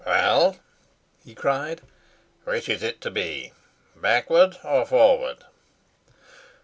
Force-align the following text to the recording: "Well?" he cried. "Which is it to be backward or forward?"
"Well?" 0.03 0.57
he 1.23 1.35
cried. 1.35 1.81
"Which 2.45 2.67
is 2.69 2.81
it 2.81 3.01
to 3.01 3.11
be 3.11 3.53
backward 3.95 4.57
or 4.63 4.83
forward?" 4.83 5.45